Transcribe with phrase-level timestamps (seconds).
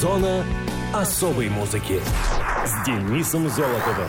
[0.00, 0.46] Зона
[0.94, 2.00] особой музыки
[2.64, 4.08] с Денисом Золотовым.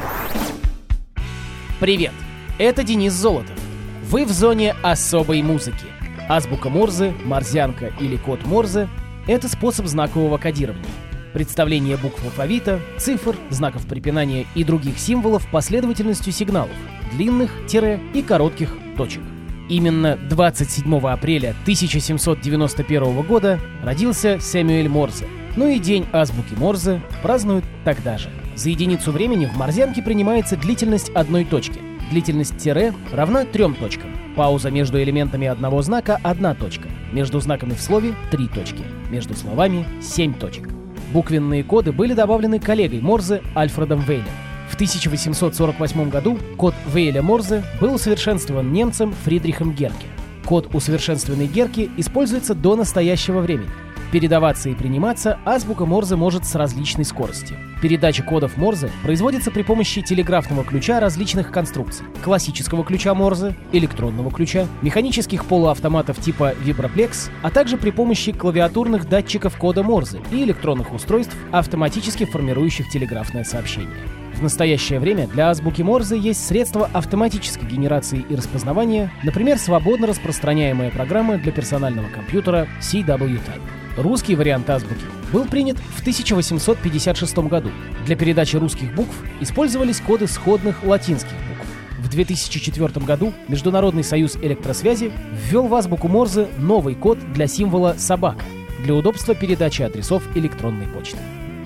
[1.82, 2.14] Привет,
[2.58, 3.60] это Денис Золотов.
[4.04, 5.88] Вы в зоне особой музыки.
[6.30, 8.88] Азбука Морзе, морзянка или код Морзе—
[9.28, 10.86] это способ знакового кодирования.
[11.34, 16.72] Представление букв алфавита, цифр, знаков препинания и других символов последовательностью сигналов,
[17.12, 19.24] длинных, тире и коротких точек.
[19.68, 25.28] Именно 27 апреля 1791 года родился Сэмюэль Морзе.
[25.56, 28.30] Ну и день азбуки Морзе празднуют тогда же.
[28.56, 31.80] За единицу времени в морзянке принимается длительность одной точки.
[32.10, 34.12] Длительность тире равна трем точкам.
[34.36, 36.88] Пауза между элементами одного знака– одна точка.
[37.12, 38.84] Между знаками в слове– три точки.
[39.10, 40.70] Между словами– семь точек.
[41.12, 44.26] Буквенные коды были добавлены коллегой Морзе Альфредом Вейлем.
[44.70, 50.08] В 1848 году код Вейля Морзе был усовершенствован немцем Фридрихом Герке.
[50.46, 53.70] Код усовершенствованной Герки используется до настоящего времени.
[54.12, 57.58] Передаваться и приниматься азбука Морзе может с различной скоростью.
[57.82, 62.06] Передача кодов Морзе производится при помощи телеграфного ключа различных конструкций.
[62.22, 69.56] Классического ключа Морзе, электронного ключа, механических полуавтоматов типа Vibroplex, а также при помощи клавиатурных датчиков
[69.58, 74.21] кода Морзе и электронных устройств, автоматически формирующих телеграфное сообщение.
[74.42, 80.90] В настоящее время для азбуки Морзе есть средства автоматической генерации и распознавания, например, свободно распространяемая
[80.90, 83.62] программа для персонального компьютера CW-Type.
[83.98, 87.70] Русский вариант азбуки был принят в 1856 году.
[88.08, 91.70] Для передачи русских букв использовались коды сходных латинских букв.
[92.00, 98.44] В 2004 году Международный союз электросвязи ввел в азбуку Морзе новый код для символа «собака»
[98.80, 101.20] для удобства передачи адресов электронной почты.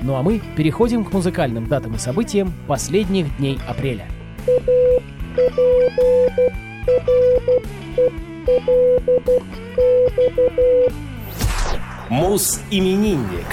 [0.05, 4.05] Ну а мы переходим к музыкальным датам и событиям последних дней апреля.
[12.07, 13.47] Мус-именинник.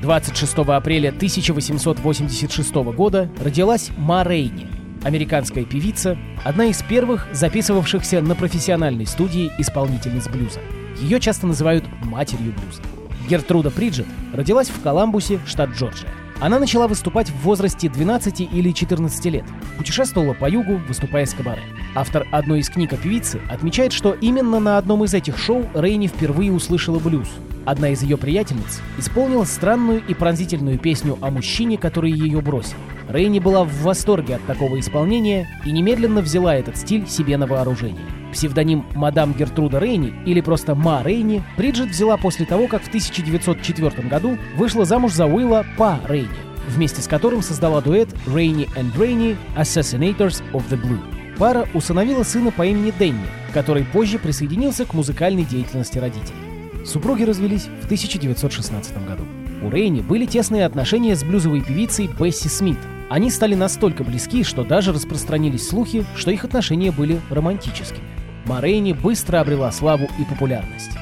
[0.00, 4.68] 26 апреля 1886 года родилась Ма Рейни,
[5.02, 10.60] американская певица, одна из первых записывавшихся на профессиональной студии исполнительниц блюза.
[11.00, 12.82] Ее часто называют матерью блюза.
[13.28, 16.08] Гертруда Приджет родилась в Коламбусе, штат Джорджия.
[16.40, 19.44] Она начала выступать в возрасте 12 или 14 лет.
[19.76, 21.62] Путешествовала по югу, выступая с кабаре.
[21.96, 26.06] Автор одной из книг о певице отмечает, что именно на одном из этих шоу Рейни
[26.06, 27.28] впервые услышала блюз.
[27.66, 32.76] Одна из ее приятельниц исполнила странную и пронзительную песню о мужчине, который ее бросил.
[33.08, 38.04] Рейни была в восторге от такого исполнения и немедленно взяла этот стиль себе на вооружение.
[38.32, 44.08] Псевдоним «Мадам Гертруда Рейни» или просто «Ма Рейни» Бриджит взяла после того, как в 1904
[44.08, 46.28] году вышла замуж за Уилла Па Рейни,
[46.68, 51.00] вместе с которым создала дуэт «Рейни and Рейни Assassinators of the Blue».
[51.38, 56.84] Пара усыновила сына по имени Дэнни, который позже присоединился к музыкальной деятельности родителей.
[56.84, 59.24] Супруги развелись в 1916 году.
[59.62, 62.78] У Рейни были тесные отношения с блюзовой певицей Бесси Смит.
[63.08, 68.17] Они стали настолько близки, что даже распространились слухи, что их отношения были романтическими.
[68.48, 70.92] Морейни быстро обрела славу и популярность.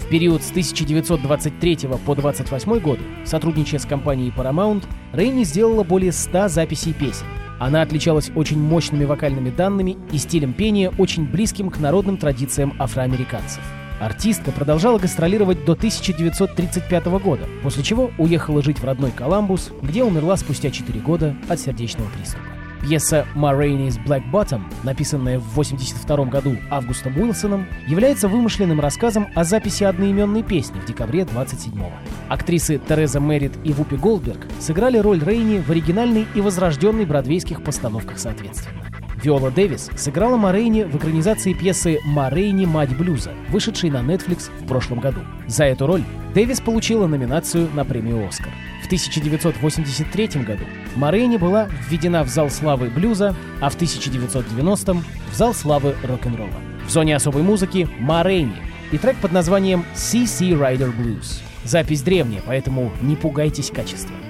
[0.00, 6.48] В период с 1923 по 28 годы, сотрудничая с компанией Paramount, Рейни сделала более 100
[6.48, 7.26] записей песен.
[7.60, 13.62] Она отличалась очень мощными вокальными данными и стилем пения, очень близким к народным традициям афроамериканцев.
[14.00, 20.36] Артистка продолжала гастролировать до 1935 года, после чего уехала жить в родной Коламбус, где умерла
[20.36, 22.55] спустя 4 года от сердечного приступа.
[22.86, 29.42] Пьеса «Ma Rainey's Black Bottom», написанная в 1982 году Августом Уилсоном, является вымышленным рассказом о
[29.42, 31.90] записи одноименной песни в декабре 27-го.
[32.28, 38.20] Актрисы Тереза Меррит и Вупи Голдберг сыграли роль Рейни в оригинальной и возрожденной бродвейских постановках
[38.20, 38.95] соответственно.
[39.26, 42.64] Виола Дэвис сыграла Морейни в экранизации пьесы «Морейни.
[42.64, 45.18] Мать блюза», вышедшей на Netflix в прошлом году.
[45.48, 48.52] За эту роль Дэвис получила номинацию на премию «Оскар».
[48.84, 50.62] В 1983 году
[50.94, 56.60] Морейни была введена в зал славы блюза, а в 1990-м в зал славы рок-н-ролла.
[56.86, 58.54] В зоне особой музыки Морейни
[58.92, 61.40] и трек под названием CC Rider Blues.
[61.64, 64.25] Запись древняя, поэтому не пугайтесь качеством.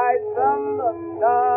[0.00, 1.49] I from the stars.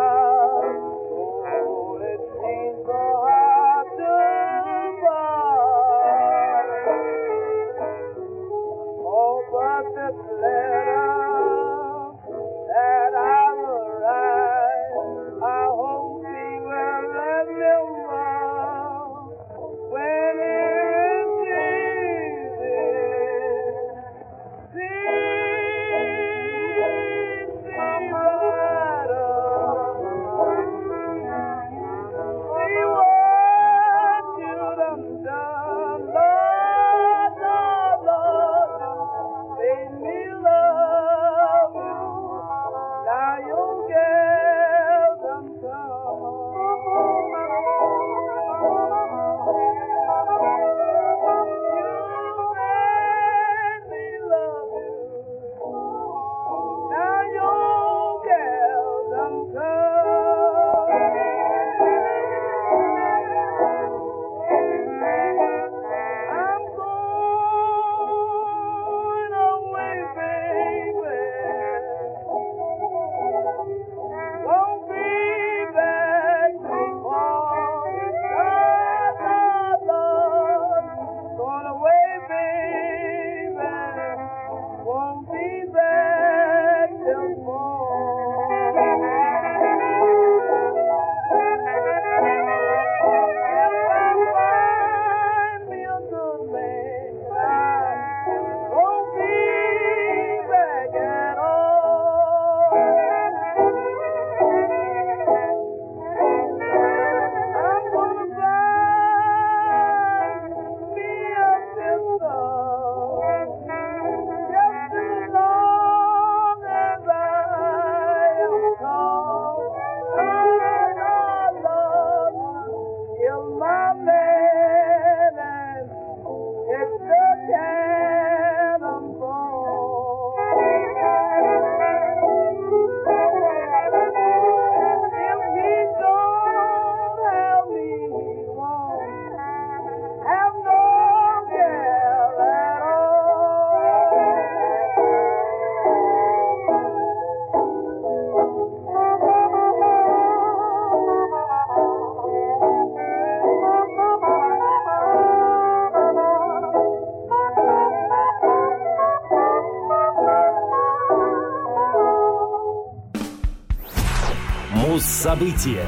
[165.34, 165.84] Муз-события.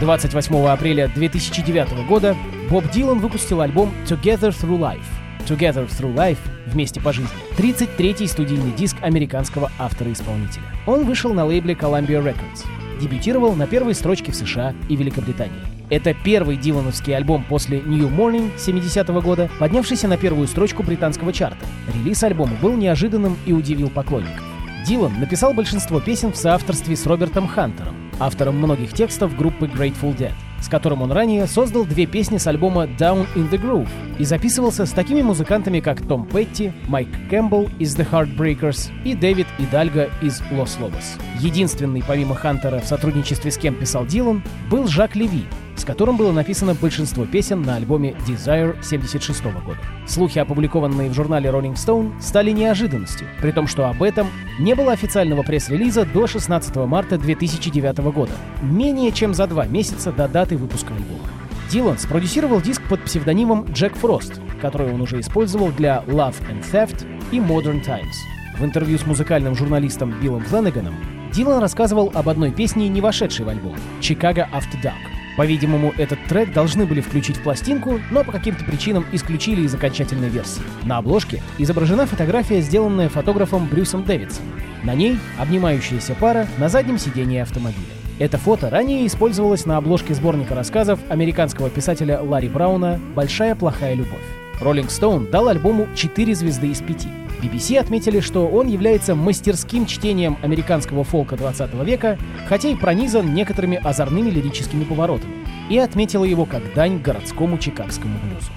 [0.00, 2.36] 28 апреля 2009 года
[2.70, 5.04] Боб Дилан выпустил альбом Together Through Life.
[5.46, 7.30] Together Through Life вместе по жизни.
[7.56, 10.64] 33-й студийный диск американского автора-исполнителя.
[10.86, 12.66] Он вышел на лейбле Columbia Records.
[13.00, 15.60] Дебютировал на первой строчке в США и Великобритании.
[15.88, 21.64] Это первый дилановский альбом после New Morning 70 года, поднявшийся на первую строчку британского чарта.
[21.94, 24.57] Релиз альбома был неожиданным и удивил поклонников.
[24.86, 30.32] Дилан написал большинство песен в соавторстве с Робертом Хантером, автором многих текстов группы Grateful Dead,
[30.60, 33.88] с которым он ранее создал две песни с альбома Down in the Groove
[34.18, 39.46] и записывался с такими музыкантами, как Том Петти, Майк Кэмпбелл из The Heartbreakers и Дэвид
[39.58, 41.20] Идальго из Los Lobos.
[41.40, 45.44] Единственный, помимо Хантера, в сотрудничестве с кем писал Дилан, был Жак Леви,
[45.78, 49.78] с которым было написано большинство песен на альбоме Desire 76 года.
[50.06, 54.92] Слухи, опубликованные в журнале Rolling Stone, стали неожиданностью, при том, что об этом не было
[54.92, 58.32] официального пресс-релиза до 16 марта 2009 года,
[58.62, 61.28] менее чем за два месяца до даты выпуска альбома.
[61.70, 67.06] Дилан спродюсировал диск под псевдонимом Джек Фрост, который он уже использовал для Love and Theft
[67.30, 68.16] и Modern Times.
[68.58, 70.94] В интервью с музыкальным журналистом Биллом Флanaганом
[71.32, 75.17] Дилан рассказывал об одной песне, не вошедшей в альбом— «Chicago After Dark».
[75.38, 80.28] По-видимому, этот трек должны были включить в пластинку, но по каким-то причинам исключили из окончательной
[80.28, 80.62] версии.
[80.82, 84.50] На обложке изображена фотография, сделанная фотографом Брюсом Дэвидсоном.
[84.82, 87.86] На ней обнимающаяся пара на заднем сидении автомобиля.
[88.18, 94.18] Это фото ранее использовалось на обложке сборника рассказов американского писателя Ларри Брауна «Большая плохая любовь».
[94.60, 97.27] Rolling Stone дал альбому 4 звезды из 5.
[97.42, 102.18] BBC отметили, что он является мастерским чтением американского фолка 20 века,
[102.48, 105.34] хотя и пронизан некоторыми озорными лирическими поворотами,
[105.70, 108.50] и отметила его как дань городскому чикагскому блюзу.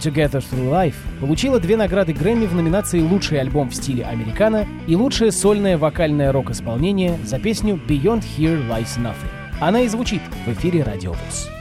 [0.00, 4.94] Together Through Life получила две награды Грэмми в номинации «Лучший альбом в стиле американо» и
[4.94, 9.30] «Лучшее сольное вокальное рок-исполнение» за песню «Beyond Here Lies Nothing».
[9.60, 11.57] Она и звучит в эфире Радиовуз.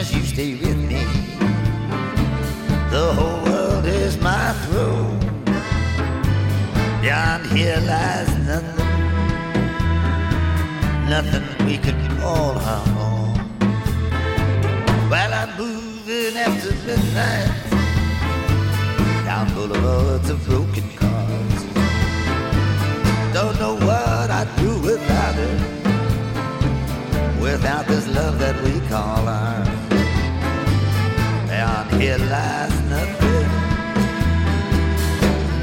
[0.00, 1.02] As you stay with me,
[2.90, 5.20] the whole world is my throne.
[7.02, 8.86] Beyond here lies nothing,
[11.14, 13.34] nothing we could call our own.
[15.10, 17.52] While I'm moving after midnight
[19.26, 21.60] down boulevards of broken cars.
[23.34, 25.60] Don't know what I'd do without it,
[27.42, 29.79] without this love that we call ours.
[32.30, 33.48] Lies nothing,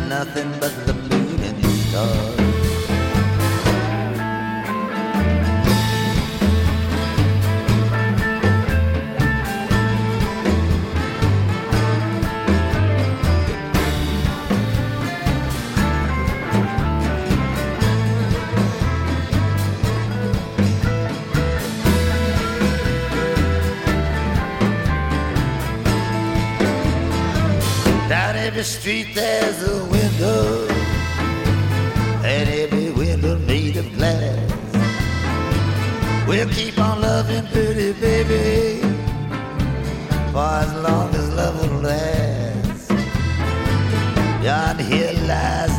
[0.09, 2.36] nothing but the moon and the stars.
[28.57, 30.67] Every street there's a window,
[32.25, 34.51] and every window made of glass.
[36.27, 38.81] We'll keep on loving pretty baby
[40.31, 42.89] for as long as love will last.
[44.41, 45.76] Beyond here lies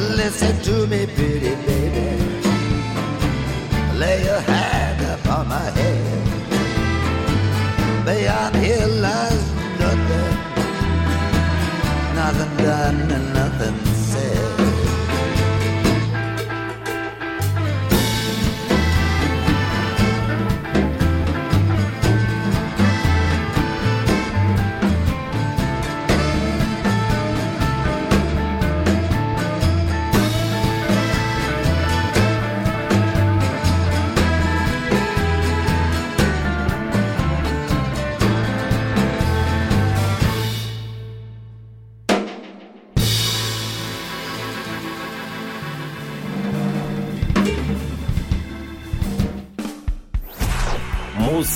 [0.00, 2.18] Listen to me, pretty baby.
[3.96, 4.53] Lay your hand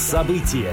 [0.08, 0.72] Муз-события.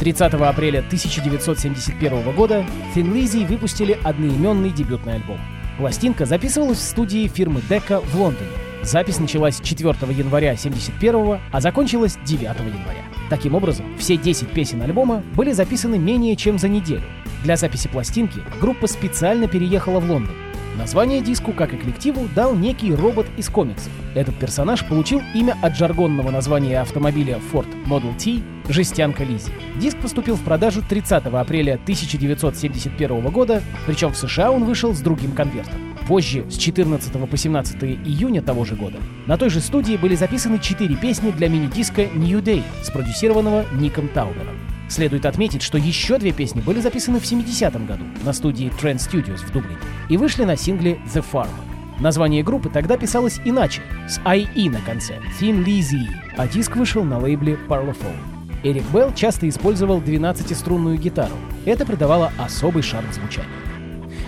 [0.00, 2.66] 30 апреля 1971 года
[2.96, 5.38] Lizzy выпустили одноименный дебютный альбом.
[5.78, 8.50] Пластинка записывалась в студии фирмы Decca в Лондоне.
[8.82, 13.04] Запись началась 4 января 1971, а закончилась 9 января.
[13.30, 17.04] Таким образом, все 10 песен альбома были записаны менее чем за неделю.
[17.44, 20.34] Для записи пластинки группа специально переехала в Лондон.
[20.76, 23.90] Название диску, как и коллективу, дал некий робот из комиксов.
[24.14, 29.52] Этот персонаж получил имя от жаргонного названия автомобиля Ford Model T «Жестянка Лизи».
[29.80, 35.32] Диск поступил в продажу 30 апреля 1971 года, причем в США он вышел с другим
[35.32, 35.96] конвертом.
[36.06, 40.58] Позже, с 14 по 17 июня того же года, на той же студии были записаны
[40.58, 44.75] четыре песни для мини-диска New Day, спродюсированного Ником Таубером.
[44.88, 49.44] Следует отметить, что еще две песни были записаны в 70-м году на студии Trend Studios
[49.44, 49.78] в Дублине
[50.08, 51.50] и вышли на сингле The Farmer.
[51.98, 57.18] Название группы тогда писалось иначе, с IE на конце, Thin Lizzy, а диск вышел на
[57.18, 58.36] лейбле Parlophone.
[58.62, 61.34] Эрик Белл часто использовал 12-струнную гитару.
[61.64, 63.50] Это придавало особый шарм звучанию.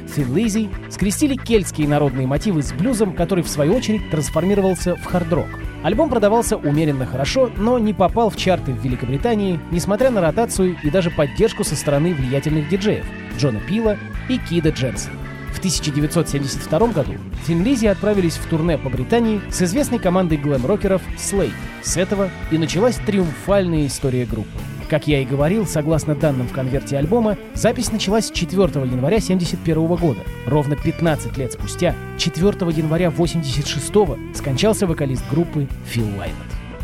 [0.06, 5.48] Thin Lizzy скрестили кельтские народные мотивы с блюзом, который в свою очередь трансформировался в хард-рок.
[5.82, 10.90] Альбом продавался умеренно хорошо, но не попал в чарты в Великобритании, несмотря на ротацию и
[10.90, 13.06] даже поддержку со стороны влиятельных диджеев
[13.38, 13.96] Джона Пила
[14.28, 15.16] и Кида Дженсона.
[15.52, 17.14] В 1972 году
[17.48, 21.52] Lizzy отправились в турне по Британии с известной командой глэм-рокеров Slade.
[21.82, 24.58] С этого и началась триумфальная история группы.
[24.88, 30.20] Как я и говорил, согласно данным в конверте альбома, запись началась 4 января 1971 года.
[30.46, 36.36] Ровно 15 лет спустя, 4 января 1986 скончался вокалист группы Фил Лайнет.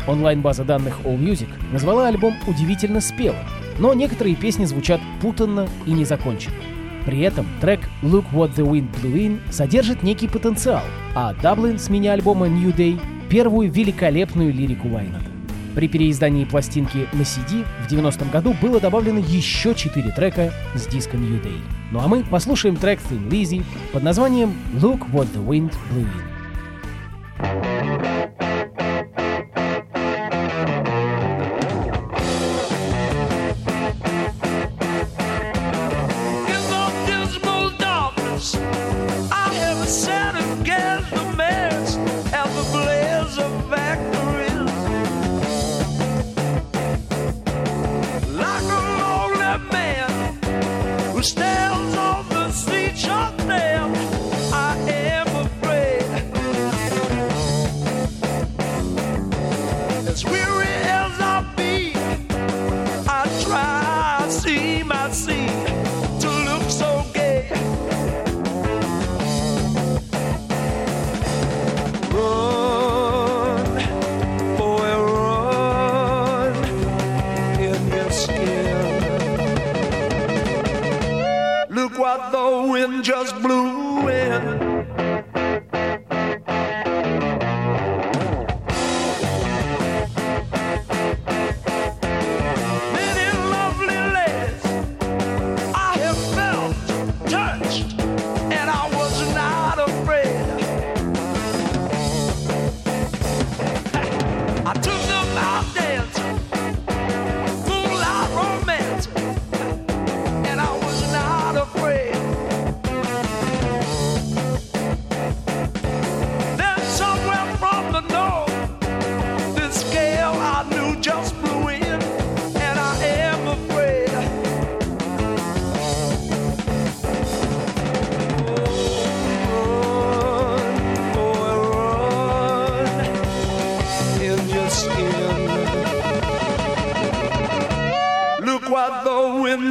[0.07, 3.39] Онлайн-база данных AllMusic назвала альбом удивительно спелым,
[3.79, 6.55] но некоторые песни звучат путанно и незаконченно.
[7.07, 10.83] При этом трек «Look What The Wind Blew In» содержит некий потенциал,
[11.15, 15.34] а «Dublin» с мини-альбома «New Day»— первую великолепную лирику Лайната.
[15.75, 21.17] При переиздании пластинки на CD в 90-м году было добавлено еще 4 трека с диска
[21.17, 21.59] New Day.
[21.91, 26.35] Ну а мы послушаем трек Thin Lizzy под названием «Look What The Wind Blew In».
[27.41, 28.14] just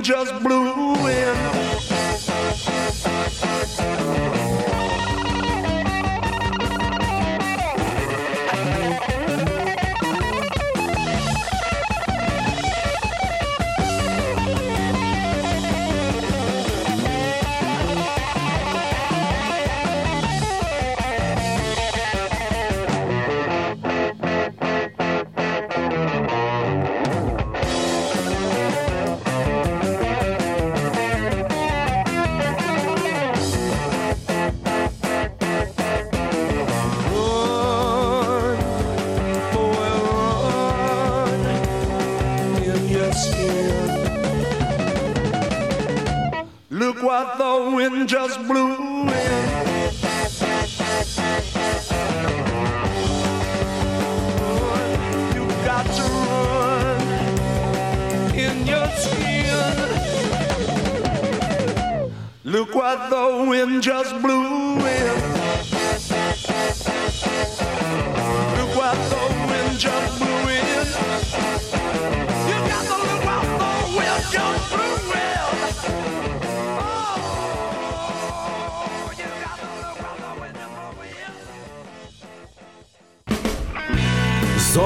[0.03, 1.54] just blew in.